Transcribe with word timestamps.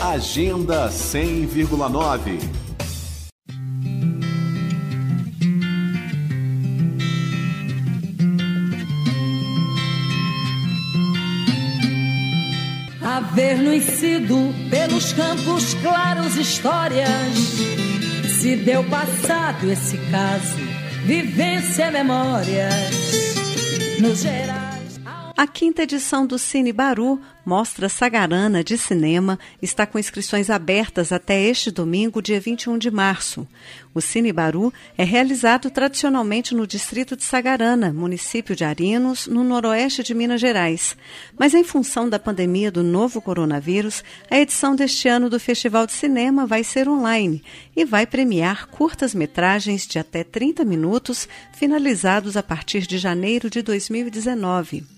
Agenda 0.00 0.90
100,9. 0.90 2.38
Avernuicido 13.02 14.36
pelos 14.68 15.12
campos 15.12 15.74
claros 15.74 16.36
histórias 16.36 17.08
Se 18.40 18.56
deu 18.56 18.84
passado 18.84 19.70
esse 19.70 19.96
caso 20.10 20.56
Vivência 21.04 21.90
memórias 21.90 22.90
Nos 24.00 24.20
gerais 24.20 24.63
a 25.36 25.48
quinta 25.48 25.82
edição 25.82 26.26
do 26.26 26.38
Cine 26.38 26.72
Baru 26.72 27.20
Mostra 27.44 27.88
Sagarana 27.88 28.62
de 28.62 28.78
Cinema 28.78 29.38
está 29.60 29.84
com 29.84 29.98
inscrições 29.98 30.48
abertas 30.48 31.10
até 31.10 31.42
este 31.42 31.72
domingo, 31.72 32.22
dia 32.22 32.40
21 32.40 32.78
de 32.78 32.88
março. 32.88 33.46
O 33.92 34.00
Cine 34.00 34.32
Baru 34.32 34.72
é 34.96 35.02
realizado 35.02 35.70
tradicionalmente 35.70 36.54
no 36.54 36.68
distrito 36.68 37.16
de 37.16 37.24
Sagarana, 37.24 37.92
município 37.92 38.54
de 38.54 38.64
Arinos, 38.64 39.26
no 39.26 39.42
noroeste 39.42 40.04
de 40.04 40.14
Minas 40.14 40.40
Gerais. 40.40 40.96
Mas 41.36 41.52
em 41.52 41.64
função 41.64 42.08
da 42.08 42.18
pandemia 42.18 42.70
do 42.70 42.84
novo 42.84 43.20
coronavírus, 43.20 44.04
a 44.30 44.38
edição 44.38 44.76
deste 44.76 45.08
ano 45.08 45.28
do 45.28 45.40
Festival 45.40 45.84
de 45.84 45.92
Cinema 45.92 46.46
vai 46.46 46.62
ser 46.62 46.88
online 46.88 47.42
e 47.74 47.84
vai 47.84 48.06
premiar 48.06 48.68
curtas-metragens 48.68 49.84
de 49.84 49.98
até 49.98 50.22
30 50.22 50.64
minutos, 50.64 51.28
finalizados 51.52 52.36
a 52.36 52.42
partir 52.42 52.86
de 52.86 52.98
janeiro 52.98 53.50
de 53.50 53.60
2019. 53.62 54.93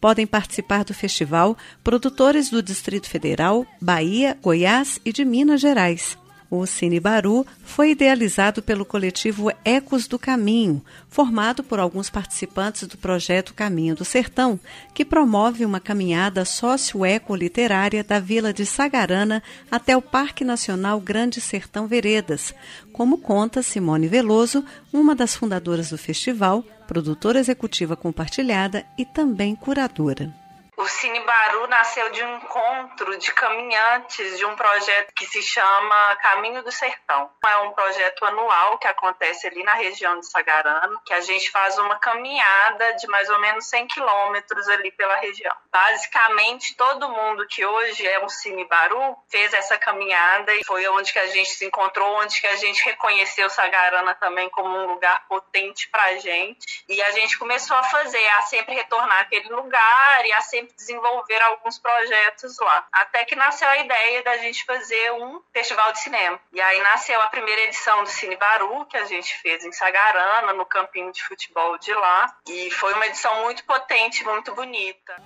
Podem 0.00 0.26
participar 0.26 0.84
do 0.84 0.94
festival 0.94 1.56
produtores 1.82 2.50
do 2.50 2.62
Distrito 2.62 3.08
Federal, 3.08 3.66
Bahia, 3.80 4.36
Goiás 4.42 5.00
e 5.04 5.12
de 5.12 5.24
Minas 5.24 5.60
Gerais. 5.60 6.16
O 6.56 6.66
Cine 6.66 7.00
Baru 7.00 7.44
foi 7.64 7.90
idealizado 7.90 8.62
pelo 8.62 8.84
coletivo 8.84 9.50
Ecos 9.64 10.06
do 10.06 10.20
Caminho, 10.20 10.80
formado 11.08 11.64
por 11.64 11.80
alguns 11.80 12.08
participantes 12.08 12.86
do 12.86 12.96
projeto 12.96 13.52
Caminho 13.52 13.96
do 13.96 14.04
Sertão, 14.04 14.60
que 14.94 15.04
promove 15.04 15.64
uma 15.64 15.80
caminhada 15.80 16.44
sócio-eco-literária 16.44 18.04
da 18.04 18.20
vila 18.20 18.52
de 18.52 18.64
Sagarana 18.64 19.42
até 19.68 19.96
o 19.96 20.02
Parque 20.02 20.44
Nacional 20.44 21.00
Grande 21.00 21.40
Sertão 21.40 21.88
Veredas, 21.88 22.54
como 22.92 23.18
conta 23.18 23.60
Simone 23.60 24.06
Veloso, 24.06 24.64
uma 24.92 25.16
das 25.16 25.34
fundadoras 25.34 25.90
do 25.90 25.98
festival, 25.98 26.62
produtora 26.86 27.40
executiva 27.40 27.96
compartilhada 27.96 28.86
e 28.96 29.04
também 29.04 29.56
curadora. 29.56 30.43
O 30.76 30.88
Cine 30.88 31.20
Baru 31.20 31.68
nasceu 31.68 32.10
de 32.10 32.22
um 32.24 32.36
encontro 32.36 33.16
de 33.16 33.32
caminhantes 33.32 34.36
de 34.36 34.44
um 34.44 34.56
projeto 34.56 35.12
que 35.14 35.24
se 35.24 35.40
chama 35.40 36.16
Caminho 36.16 36.64
do 36.64 36.72
Sertão. 36.72 37.30
É 37.46 37.56
um 37.58 37.72
projeto 37.72 38.24
anual 38.24 38.76
que 38.78 38.88
acontece 38.88 39.46
ali 39.46 39.62
na 39.62 39.74
região 39.74 40.18
de 40.18 40.28
Sagarano, 40.28 41.00
que 41.04 41.14
a 41.14 41.20
gente 41.20 41.48
faz 41.50 41.78
uma 41.78 41.96
caminhada 42.00 42.94
de 42.94 43.06
mais 43.06 43.30
ou 43.30 43.38
menos 43.40 43.66
100 43.66 43.86
quilômetros 43.86 44.68
ali 44.68 44.90
pela 44.90 45.14
região. 45.16 45.54
Basicamente, 45.70 46.76
todo 46.76 47.08
mundo 47.08 47.46
que 47.46 47.64
hoje 47.64 48.06
é 48.06 48.24
um 48.24 48.28
Cine 48.28 48.64
Baru 48.64 49.16
fez 49.28 49.52
essa 49.54 49.78
caminhada 49.78 50.52
e 50.54 50.64
foi 50.64 50.88
onde 50.88 51.12
que 51.12 51.18
a 51.20 51.28
gente 51.28 51.50
se 51.50 51.64
encontrou, 51.66 52.16
onde 52.20 52.40
que 52.40 52.46
a 52.48 52.56
gente 52.56 52.84
reconheceu 52.84 53.48
Sagarana 53.48 54.14
também 54.16 54.50
como 54.50 54.76
um 54.76 54.86
lugar 54.86 55.26
potente 55.28 55.88
pra 55.90 56.16
gente. 56.16 56.84
E 56.88 57.00
a 57.00 57.12
gente 57.12 57.38
começou 57.38 57.76
a 57.76 57.84
fazer, 57.84 58.28
a 58.38 58.42
sempre 58.42 58.74
retornar 58.74 59.20
àquele 59.20 59.48
lugar 59.50 60.26
e 60.26 60.32
a 60.32 60.40
sempre 60.40 60.63
desenvolver 60.76 61.40
alguns 61.42 61.78
projetos 61.78 62.58
lá. 62.58 62.86
Até 62.92 63.24
que 63.24 63.36
nasceu 63.36 63.68
a 63.68 63.78
ideia 63.78 64.22
da 64.22 64.36
gente 64.38 64.64
fazer 64.64 65.12
um 65.12 65.40
festival 65.52 65.92
de 65.92 66.00
cinema. 66.00 66.40
E 66.52 66.60
aí 66.60 66.80
nasceu 66.82 67.20
a 67.20 67.28
primeira 67.28 67.62
edição 67.62 68.02
do 68.02 68.08
Cine 68.08 68.36
Baru, 68.36 68.86
que 68.86 68.96
a 68.96 69.04
gente 69.04 69.36
fez 69.40 69.64
em 69.64 69.72
Sagarana, 69.72 70.52
no 70.52 70.66
campinho 70.66 71.12
de 71.12 71.22
futebol 71.22 71.78
de 71.78 71.92
lá. 71.92 72.36
E 72.48 72.70
foi 72.70 72.92
uma 72.94 73.06
edição 73.06 73.42
muito 73.42 73.64
potente, 73.64 74.24
muito 74.24 74.54
bonita. 74.54 75.22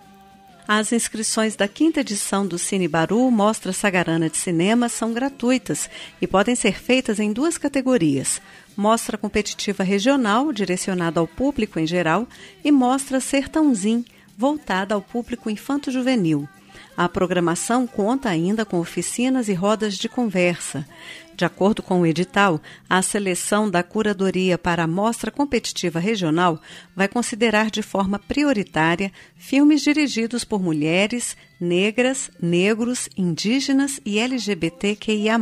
As 0.71 0.93
inscrições 0.93 1.57
da 1.57 1.67
quinta 1.67 2.01
edição 2.01 2.47
do 2.47 2.59
Cine 2.59 2.87
Baru 2.87 3.31
Mostra 3.31 3.73
Sagarana 3.73 4.29
de 4.29 4.37
Cinema 4.37 4.91
são 4.91 5.15
gratuitas 5.15 5.89
e 6.21 6.27
podem 6.27 6.55
ser 6.55 6.79
feitas 6.79 7.19
em 7.19 7.33
duas 7.33 7.57
categorias: 7.57 8.39
Mostra 8.77 9.17
Competitiva 9.17 9.83
Regional, 9.83 10.53
direcionada 10.53 11.21
ao 11.21 11.27
público 11.27 11.81
em 11.81 11.87
geral, 11.87 12.29
e 12.63 12.71
Mostra 12.71 13.19
Sertãozinho, 13.19 14.05
voltada 14.39 14.95
ao 14.95 15.03
público 15.03 15.51
infanto-juvenil. 15.51 16.49
A 16.97 17.09
programação 17.09 17.89
conta 17.89 18.29
ainda 18.29 18.65
com 18.65 18.79
oficinas 18.79 19.49
e 19.49 19.53
rodas 19.53 19.97
de 19.97 20.09
conversa. 20.09 20.87
De 21.35 21.45
acordo 21.45 21.83
com 21.83 22.01
o 22.01 22.07
edital, 22.07 22.61
a 22.89 23.03
seleção 23.03 23.69
da 23.69 23.83
curadoria 23.83 24.57
para 24.57 24.85
a 24.85 24.87
Mostra 24.87 25.31
Competitiva 25.31 25.99
Regional 25.99 26.61
vai 26.95 27.09
considerar 27.09 27.69
de 27.69 27.83
forma 27.83 28.19
prioritária 28.19 29.13
filmes 29.37 29.83
dirigidos 29.83 30.45
por 30.45 30.63
mulheres, 30.63 31.37
negras, 31.61 32.31
negros, 32.41 33.09
indígenas 33.17 34.01
e 34.05 34.21
LGBTQIA. 34.21 35.39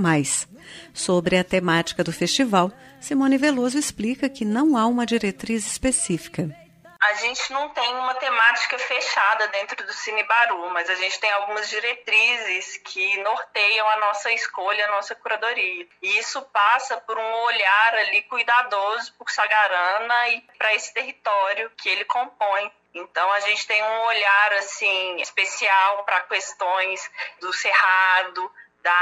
Sobre 0.94 1.36
a 1.36 1.44
temática 1.44 2.02
do 2.02 2.12
festival, 2.12 2.72
Simone 2.98 3.36
Veloso 3.36 3.78
explica 3.78 4.28
que 4.28 4.44
não 4.44 4.76
há 4.76 4.86
uma 4.86 5.04
diretriz 5.04 5.66
específica 5.66 6.65
a 7.06 7.14
gente 7.14 7.52
não 7.52 7.68
tem 7.68 7.94
uma 7.94 8.14
temática 8.14 8.76
fechada 8.78 9.46
dentro 9.48 9.84
do 9.86 9.92
Cine 9.92 10.24
Baru, 10.24 10.70
mas 10.70 10.90
a 10.90 10.94
gente 10.96 11.20
tem 11.20 11.30
algumas 11.32 11.68
diretrizes 11.68 12.78
que 12.78 13.22
norteiam 13.22 13.88
a 13.90 13.96
nossa 13.98 14.32
escolha, 14.32 14.86
a 14.86 14.90
nossa 14.90 15.14
curadoria. 15.14 15.86
E 16.02 16.18
isso 16.18 16.42
passa 16.42 16.96
por 16.98 17.16
um 17.16 17.32
olhar 17.44 17.94
ali 17.94 18.22
cuidadoso 18.22 19.14
por 19.14 19.30
Sagarana 19.30 20.28
e 20.30 20.40
para 20.58 20.74
esse 20.74 20.92
território 20.92 21.70
que 21.76 21.88
ele 21.88 22.04
compõe. 22.06 22.72
Então 22.92 23.30
a 23.32 23.40
gente 23.40 23.66
tem 23.66 23.82
um 23.82 24.00
olhar 24.06 24.52
assim 24.54 25.20
especial 25.20 26.04
para 26.04 26.22
questões 26.22 27.08
do 27.40 27.52
cerrado, 27.52 28.50
da 28.82 28.92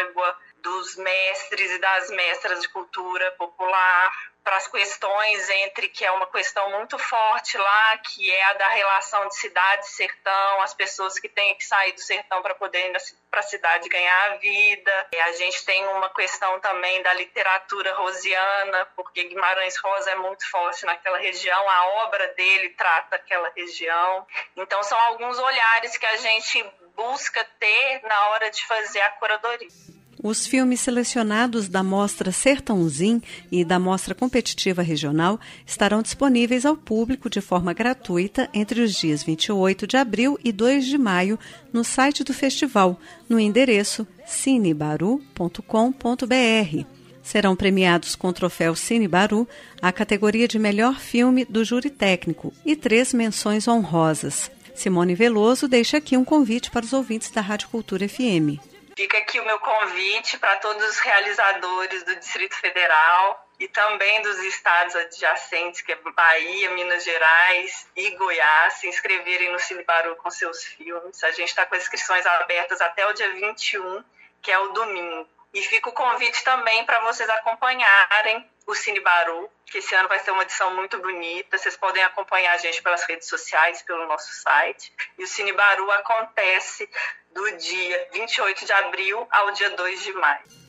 água, 0.00 0.38
dos 0.66 0.96
mestres 0.96 1.70
e 1.70 1.78
das 1.78 2.10
mestras 2.10 2.60
de 2.60 2.68
cultura 2.70 3.30
popular, 3.38 4.12
para 4.42 4.56
as 4.56 4.68
questões 4.68 5.48
entre 5.50 5.88
que 5.88 6.04
é 6.04 6.10
uma 6.10 6.26
questão 6.26 6.70
muito 6.70 6.98
forte 6.98 7.56
lá, 7.56 7.98
que 7.98 8.30
é 8.30 8.44
a 8.44 8.52
da 8.54 8.68
relação 8.68 9.28
de 9.28 9.36
cidade 9.36 9.86
e 9.86 9.90
sertão, 9.90 10.62
as 10.62 10.74
pessoas 10.74 11.18
que 11.18 11.28
têm 11.28 11.54
que 11.56 11.64
sair 11.64 11.92
do 11.92 12.00
sertão 12.00 12.42
para 12.42 12.54
poder 12.54 12.90
ir 12.90 12.96
para 13.30 13.40
a 13.40 13.42
cidade 13.42 13.88
ganhar 13.88 14.32
a 14.32 14.36
vida. 14.36 15.08
E 15.12 15.18
a 15.18 15.32
gente 15.32 15.64
tem 15.64 15.84
uma 15.88 16.10
questão 16.10 16.60
também 16.60 17.02
da 17.02 17.12
literatura 17.14 17.94
rosiana, 17.94 18.86
porque 18.96 19.24
Guimarães 19.24 19.76
Rosa 19.78 20.10
é 20.10 20.16
muito 20.16 20.48
forte 20.48 20.84
naquela 20.84 21.18
região, 21.18 21.68
a 21.68 21.86
obra 22.04 22.28
dele 22.34 22.70
trata 22.70 23.16
aquela 23.16 23.50
região. 23.50 24.26
Então 24.56 24.82
são 24.82 24.98
alguns 24.98 25.38
olhares 25.38 25.96
que 25.96 26.06
a 26.06 26.16
gente 26.16 26.64
busca 26.94 27.44
ter 27.58 28.00
na 28.04 28.28
hora 28.28 28.50
de 28.50 28.64
fazer 28.66 29.00
a 29.00 29.10
curadoria. 29.10 29.95
Os 30.22 30.46
filmes 30.46 30.80
selecionados 30.80 31.68
da 31.68 31.82
Mostra 31.82 32.32
Sertãozinho 32.32 33.22
e 33.52 33.64
da 33.64 33.78
Mostra 33.78 34.14
Competitiva 34.14 34.82
Regional 34.82 35.38
estarão 35.66 36.00
disponíveis 36.00 36.64
ao 36.64 36.76
público 36.76 37.28
de 37.28 37.40
forma 37.40 37.72
gratuita 37.72 38.48
entre 38.52 38.80
os 38.80 38.94
dias 38.94 39.22
28 39.22 39.86
de 39.86 39.96
abril 39.96 40.38
e 40.42 40.52
2 40.52 40.86
de 40.86 40.96
maio 40.96 41.38
no 41.72 41.84
site 41.84 42.24
do 42.24 42.32
festival, 42.32 42.98
no 43.28 43.38
endereço 43.38 44.06
cinebaru.com.br. 44.26 46.86
Serão 47.22 47.54
premiados 47.54 48.14
com 48.14 48.28
o 48.28 48.32
troféu 48.32 48.74
Cine 48.74 49.06
Baru 49.06 49.46
a 49.82 49.92
categoria 49.92 50.48
de 50.48 50.58
melhor 50.58 50.98
filme 50.98 51.44
do 51.44 51.64
júri 51.64 51.90
técnico 51.90 52.52
e 52.64 52.74
três 52.74 53.12
menções 53.12 53.68
honrosas. 53.68 54.50
Simone 54.74 55.14
Veloso 55.14 55.68
deixa 55.68 55.98
aqui 55.98 56.16
um 56.16 56.24
convite 56.24 56.70
para 56.70 56.84
os 56.84 56.92
ouvintes 56.92 57.30
da 57.30 57.40
Rádio 57.40 57.68
Cultura 57.68 58.08
FM. 58.08 58.75
Fica 58.96 59.18
aqui 59.18 59.38
o 59.38 59.44
meu 59.44 59.60
convite 59.60 60.38
para 60.38 60.56
todos 60.56 60.82
os 60.82 60.98
realizadores 61.00 62.02
do 62.04 62.16
Distrito 62.16 62.54
Federal 62.54 63.46
e 63.60 63.68
também 63.68 64.22
dos 64.22 64.38
estados 64.38 64.96
adjacentes, 64.96 65.82
que 65.82 65.92
é 65.92 65.96
Bahia, 65.96 66.70
Minas 66.70 67.04
Gerais 67.04 67.86
e 67.94 68.12
Goiás, 68.12 68.72
se 68.74 68.88
inscreverem 68.88 69.52
no 69.52 69.58
Cine 69.58 69.84
com 70.16 70.30
seus 70.30 70.64
filmes. 70.64 71.22
A 71.22 71.30
gente 71.30 71.48
está 71.48 71.66
com 71.66 71.76
inscrições 71.76 72.24
abertas 72.24 72.80
até 72.80 73.06
o 73.06 73.12
dia 73.12 73.30
21, 73.34 74.02
que 74.40 74.50
é 74.50 74.58
o 74.58 74.72
domingo. 74.72 75.28
E 75.52 75.60
fica 75.60 75.90
o 75.90 75.92
convite 75.92 76.42
também 76.42 76.86
para 76.86 77.00
vocês 77.00 77.28
acompanharem 77.28 78.50
o 78.66 78.74
Cine 78.74 79.00
Baru, 79.00 79.48
que 79.66 79.78
esse 79.78 79.94
ano 79.94 80.08
vai 80.08 80.18
ser 80.18 80.32
uma 80.32 80.42
edição 80.42 80.74
muito 80.74 80.98
bonita. 80.98 81.56
Vocês 81.56 81.76
podem 81.76 82.02
acompanhar 82.02 82.54
a 82.54 82.58
gente 82.58 82.82
pelas 82.82 83.04
redes 83.04 83.28
sociais, 83.28 83.82
pelo 83.82 84.06
nosso 84.08 84.32
site. 84.42 84.92
E 85.16 85.24
o 85.24 85.26
Cine 85.26 85.52
Baru 85.52 85.88
acontece 85.92 86.88
do 87.32 87.56
dia 87.58 88.08
28 88.12 88.66
de 88.66 88.72
abril 88.72 89.26
ao 89.30 89.52
dia 89.52 89.70
2 89.70 90.02
de 90.02 90.12
maio. 90.14 90.66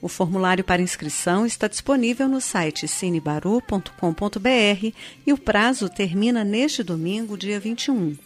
O 0.00 0.08
formulário 0.08 0.62
para 0.62 0.82
inscrição 0.82 1.44
está 1.44 1.66
disponível 1.66 2.28
no 2.28 2.40
site 2.40 2.86
cinebaru.com.br 2.86 4.96
e 5.26 5.32
o 5.32 5.38
prazo 5.38 5.88
termina 5.88 6.44
neste 6.44 6.84
domingo, 6.84 7.36
dia 7.36 7.58
21. 7.58 8.16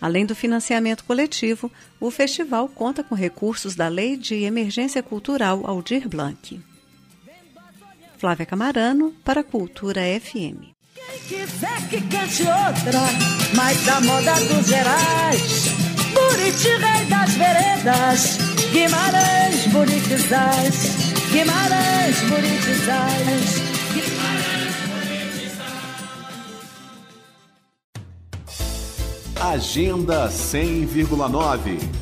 Além 0.00 0.26
do 0.26 0.34
financiamento 0.34 1.04
coletivo, 1.04 1.70
o 2.00 2.10
festival 2.10 2.68
conta 2.68 3.04
com 3.04 3.14
recursos 3.14 3.76
da 3.76 3.88
Lei 3.88 4.16
de 4.16 4.42
Emergência 4.42 5.02
Cultural 5.02 5.64
Aldir 5.64 6.08
Blanc. 6.08 6.71
Flávia 8.22 8.46
Camarano, 8.46 9.12
para 9.24 9.40
a 9.40 9.44
Cultura 9.44 10.00
FM. 10.00 10.70
Quem 10.94 11.18
quiser 11.26 11.88
que 11.90 12.00
cante 12.02 12.44
outra, 12.44 13.00
mas 13.56 13.84
da 13.84 14.00
moda 14.00 14.34
dos 14.34 14.64
Gerais. 14.68 15.66
Buriti, 16.14 16.68
rei 16.68 17.04
das 17.06 17.34
veredas, 17.34 18.38
Guimarães, 18.70 19.66
Buritizais, 19.72 20.96
Guimarães, 21.32 22.20
Buritizais. 22.28 23.62
Agenda 29.40 30.28
100,9 30.28 32.01